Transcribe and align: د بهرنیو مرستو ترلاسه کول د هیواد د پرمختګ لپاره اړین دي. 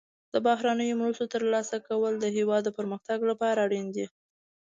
د 0.33 0.35
بهرنیو 0.47 0.99
مرستو 1.01 1.31
ترلاسه 1.33 1.77
کول 1.87 2.13
د 2.19 2.25
هیواد 2.37 2.61
د 2.65 2.69
پرمختګ 2.77 3.19
لپاره 3.29 3.59
اړین 3.65 3.87
دي. 3.95 4.05